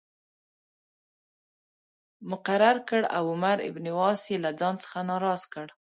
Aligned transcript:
مقرر 2.29 2.77
کړ 2.89 3.01
او 3.17 3.23
عمرو 3.33 3.67
بن 3.75 3.85
عاص 3.99 4.21
یې 4.31 4.37
له 4.45 4.51
ځان 4.59 4.75
څخه 4.83 4.97
ناراض 5.09 5.41
کړ. 5.53 5.67